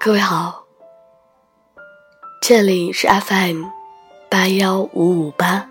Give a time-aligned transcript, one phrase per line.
[0.00, 0.64] 各位好，
[2.40, 3.64] 这里是 FM
[4.30, 5.68] 八幺五五八，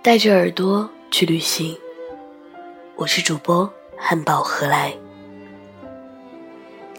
[0.00, 1.76] 带着耳朵去旅行。
[2.94, 4.96] 我是主播汉堡何来。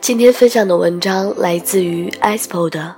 [0.02, 2.94] 今天分享的文章来自于 Aspo 的，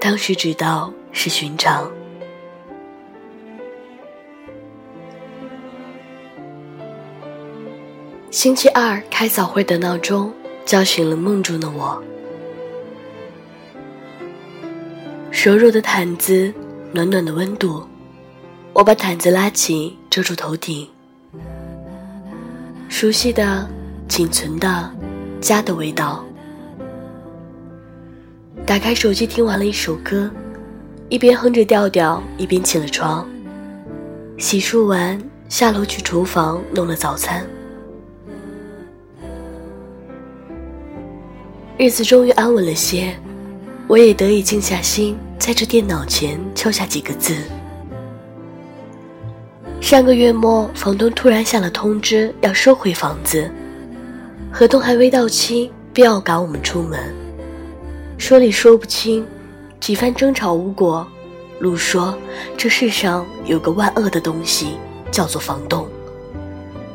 [0.00, 1.92] 当时知道是寻常。
[8.30, 10.32] 星期二开早会的闹钟。
[10.66, 12.02] 叫醒了梦中的我，
[15.30, 16.52] 柔柔的毯子，
[16.92, 17.86] 暖暖的温度。
[18.72, 20.88] 我把毯子拉起，遮住头顶。
[22.88, 23.64] 熟悉的、
[24.08, 24.90] 仅存的
[25.40, 26.24] 家的味道。
[28.66, 30.28] 打开手机，听完了一首歌，
[31.08, 33.24] 一边哼着调调，一边起了床。
[34.36, 35.16] 洗漱完，
[35.48, 37.46] 下楼去厨房弄了早餐。
[41.78, 43.14] 日子终于安稳了些，
[43.86, 47.36] 我也得以静下心，在这电脑前敲下几个字。
[49.78, 53.50] 上个月末，房东突然下了通知，要收回房子，
[54.50, 56.98] 合同还未到期，便要赶我们出门。
[58.16, 59.26] 说理说不清，
[59.78, 61.06] 几番争吵无果。
[61.58, 62.16] 路说
[62.56, 64.78] 这世上有个万恶的东西，
[65.10, 65.86] 叫做房东。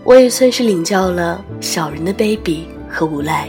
[0.03, 3.47] 我也算是领教了小人的卑鄙和无赖。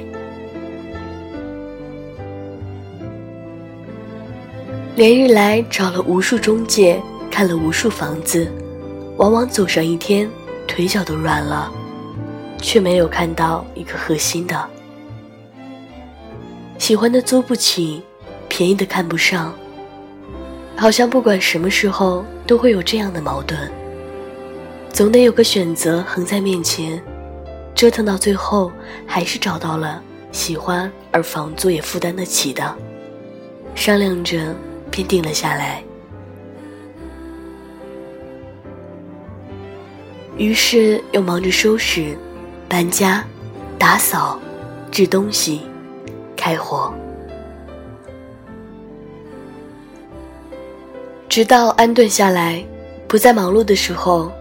[4.95, 8.53] 连日来找了无数中介，看了无数房子，
[9.17, 10.29] 往往走上一天，
[10.69, 11.73] 腿脚都软了，
[12.61, 14.69] 却没有看到一个合心的。
[16.77, 18.03] 喜欢的租不起，
[18.51, 19.55] 便宜的看不上，
[20.77, 23.59] 好像不管什么时候都会有这样的矛盾，
[24.93, 27.03] 总得有个选择横在面前，
[27.75, 28.71] 折腾到最后，
[29.07, 32.77] 还是找到了喜欢而房租也负担得起的，
[33.75, 34.55] 商量着。
[34.93, 35.83] 便定了下来。
[40.37, 42.17] 于是又忙着收拾、
[42.69, 43.25] 搬家、
[43.79, 44.39] 打扫、
[44.91, 45.63] 置东西、
[46.37, 46.93] 开火，
[51.29, 52.65] 直到安顿下来，
[53.07, 54.33] 不再忙碌的时候，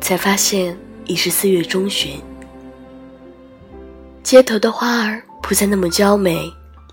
[0.00, 2.20] 才发现已是四月中旬。
[4.22, 6.52] 街头的花儿不再那么娇美，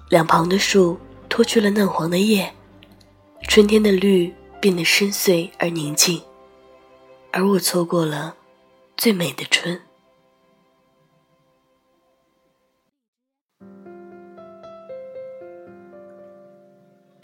[0.10, 0.96] 两旁的树
[1.28, 2.48] 脱去了嫩黄的叶。
[3.48, 6.20] 春天的绿变得深邃而宁静，
[7.32, 8.36] 而我错过了
[8.98, 9.80] 最美的春。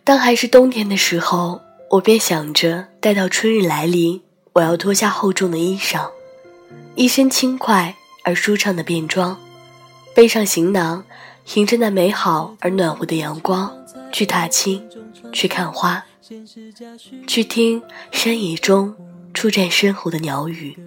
[0.03, 4.22] 当还是冬天的时候，我便想着，待到春日来临，
[4.53, 6.12] 我要脱下厚重的衣裳，
[6.96, 9.40] 一身轻快而舒畅的便装，
[10.13, 11.03] 背上行囊，
[11.56, 13.75] 迎着那美好而暖和的阳光，
[14.12, 14.88] 去踏青，
[15.34, 16.06] 去看花。
[17.25, 17.81] 去听
[18.12, 18.94] 山野中
[19.34, 20.78] 初绽深喉的鸟语，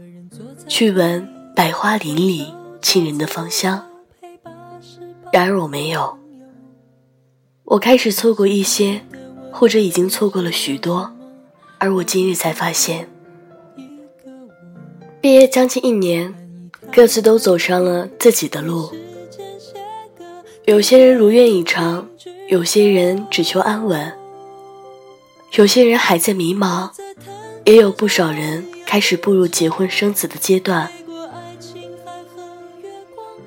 [0.69, 2.47] 去闻百花林里
[2.81, 3.85] 沁人的芳香。
[5.33, 6.17] 然而我没有，
[7.65, 9.01] 我开始错过一些，
[9.51, 11.13] 或者已经错过了许多。
[11.79, 13.09] 而我今日才发现，
[15.21, 16.33] 毕业将近一年，
[16.93, 18.93] 各自都走上了自己的路。
[20.67, 22.09] 有些人如愿以偿，
[22.49, 24.22] 有些人只求安稳。
[25.53, 26.91] 有些人还在迷茫，
[27.67, 30.91] 也有不少人开始步入结婚生子的阶段，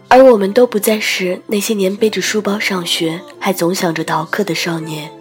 [0.07, 5.11] 而我们都不再是那些年背着书包上学，还总想着逃课的少年。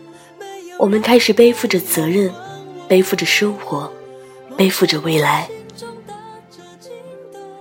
[0.79, 2.31] 我们开始背负着责任，
[2.87, 3.91] 背负着生活，
[4.55, 5.49] 背负着未来。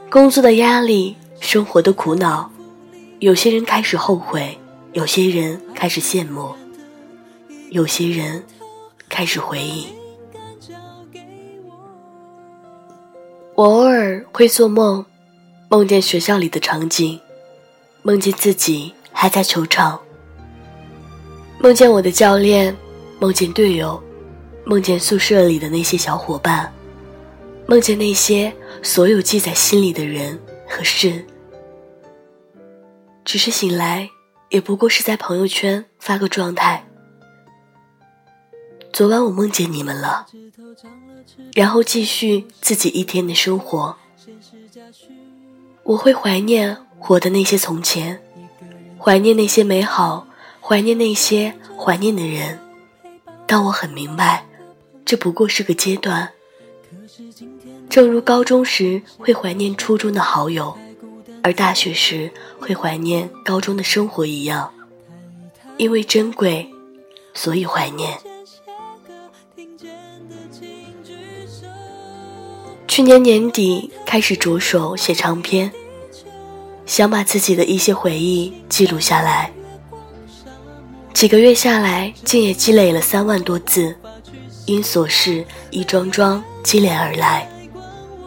[0.10, 2.52] 工作的压力，生活的苦恼，
[3.20, 4.58] 有些人开始后悔，
[4.92, 6.54] 有些人开始羡慕，
[7.70, 8.44] 有些人。
[9.14, 9.86] 开始回忆，
[13.54, 15.06] 我偶尔会做梦，
[15.70, 17.22] 梦见学校里的场景，
[18.02, 20.02] 梦见自己还在球场，
[21.60, 22.76] 梦见我的教练，
[23.20, 24.02] 梦见队友，
[24.66, 26.74] 梦见宿舍里的那些小伙伴，
[27.68, 28.52] 梦见那些
[28.82, 31.24] 所有记在心里的人和事。
[33.24, 34.10] 只是醒来，
[34.50, 36.84] 也不过是在朋友圈发个状态。
[38.94, 40.28] 昨晚我梦见你们了，
[41.56, 43.98] 然后继续自己一天的生活。
[45.82, 48.22] 我会怀念我的那些从前，
[49.00, 50.28] 怀念那些美好，
[50.62, 52.60] 怀念那些怀念的人。
[53.48, 54.46] 但我很明白，
[55.04, 56.30] 这不过是个阶段。
[57.90, 60.78] 正如高中时会怀念初中的好友，
[61.42, 64.72] 而大学时会怀念高中的生活一样，
[65.78, 66.72] 因为珍贵，
[67.34, 68.20] 所以怀念。
[72.96, 75.72] 去年年底开始着手写长篇，
[76.86, 79.52] 想把自己的一些回忆记录下来。
[81.12, 83.96] 几个月下来，竟也积累了三万多字，
[84.68, 87.50] 因琐事一桩桩积累而来，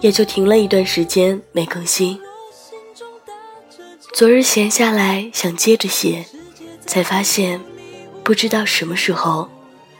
[0.01, 2.21] 也就停了一段时间没更新。
[4.15, 6.27] 昨日闲下来想接着写，
[6.85, 7.61] 才发现
[8.25, 9.49] 不知道什么时候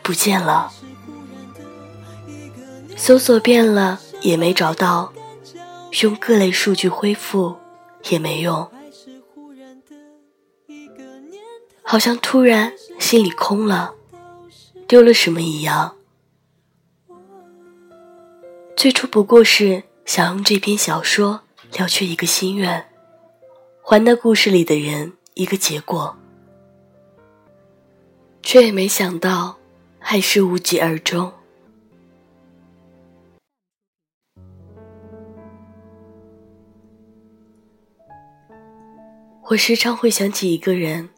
[0.03, 0.73] 不见了。
[2.97, 5.13] 搜索遍了也没找到，
[6.03, 7.55] 用各类数据恢复
[8.11, 8.69] 也没用，
[11.85, 13.95] 好像突然心里空了，
[14.89, 15.95] 丢了什么一样。
[18.77, 22.85] 最初不过是想用这篇小说了却一个心愿。
[23.81, 26.17] 还那故事里的人一个结果，
[28.43, 29.59] 却也没想到，
[30.01, 31.33] 还是无疾而终。
[39.49, 41.09] 我时常会想起一个人，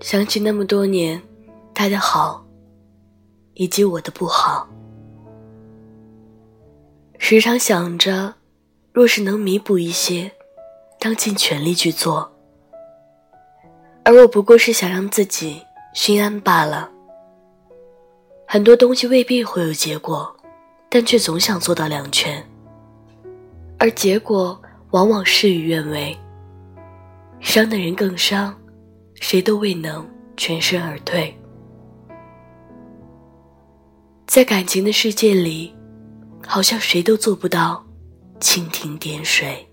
[0.00, 1.22] 想起那么多年
[1.72, 2.44] 他的好，
[3.54, 4.68] 以及我的不好，
[7.18, 8.34] 时常想着，
[8.92, 10.32] 若是能弥补一些。
[10.98, 12.32] 当尽全力去做，
[14.04, 15.60] 而我不过是想让自己
[15.94, 16.88] 心安罢了。
[18.46, 20.32] 很多东西未必会有结果，
[20.88, 22.40] 但却总想做到两全，
[23.80, 24.60] 而结果
[24.92, 26.16] 往往事与愿违，
[27.42, 28.56] 伤的人更伤，
[29.16, 30.08] 谁都未能
[30.38, 31.36] 全身而退。
[34.26, 35.74] 在感情的世界里，
[36.46, 37.84] 好像谁都做不到
[38.40, 39.68] 蜻蜓点水。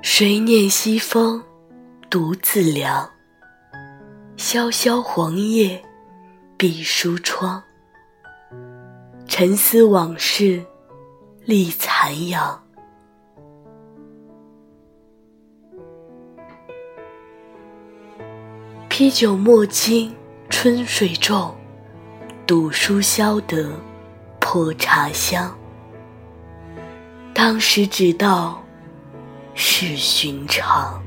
[0.00, 1.42] 谁念西风，
[2.08, 3.06] 独自凉。
[4.38, 5.84] 萧萧黄叶，
[6.56, 7.62] 闭疏窗。
[9.28, 10.64] 沉思往事，
[11.44, 12.62] 立残阳。
[18.88, 20.14] 披酒莫惊
[20.48, 21.54] 春水皱，
[22.46, 23.72] 赌书消得
[24.40, 25.56] 泼茶香。
[27.34, 28.62] 当时只道。
[29.54, 31.01] 是寻常。